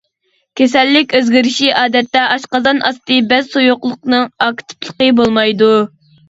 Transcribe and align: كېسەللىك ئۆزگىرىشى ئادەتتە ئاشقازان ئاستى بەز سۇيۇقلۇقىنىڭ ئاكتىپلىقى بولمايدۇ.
كېسەللىك 0.59 1.11
ئۆزگىرىشى 1.19 1.69
ئادەتتە 1.81 2.23
ئاشقازان 2.29 2.81
ئاستى 2.87 3.19
بەز 3.35 3.53
سۇيۇقلۇقىنىڭ 3.57 4.27
ئاكتىپلىقى 4.47 5.11
بولمايدۇ. 5.21 5.71